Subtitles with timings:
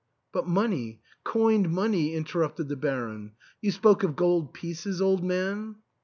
[0.17, 5.75] *' ^'But money— coined money," interrupted the Baron, "you spoke of gold pieces, old man?"